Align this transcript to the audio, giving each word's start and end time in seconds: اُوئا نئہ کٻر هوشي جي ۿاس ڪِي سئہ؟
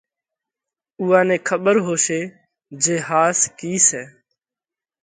اُوئا 0.99 1.21
نئہ 1.27 1.37
کٻر 1.47 1.75
هوشي 1.85 2.21
جي 2.81 2.95
ۿاس 3.07 3.39
ڪِي 3.57 3.73
سئہ؟ 3.87 4.03